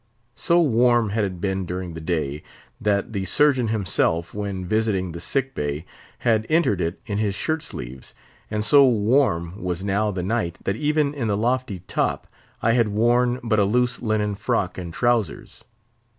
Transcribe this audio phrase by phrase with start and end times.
[0.33, 2.41] So warm had it been during the day,
[2.81, 5.85] that the Surgeon himself, when visiting the sick bay,
[6.25, 8.15] had entered it in his shirt sleeves;
[8.49, 12.25] and so warm was now the night that even in the lofty top
[12.63, 15.63] I had worn but a loose linen frock and trowsers.